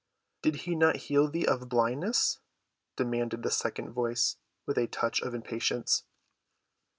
[0.41, 2.39] "Did he not heal thee of blindness?"
[2.95, 6.05] demanded the second voice with a touch of impatience.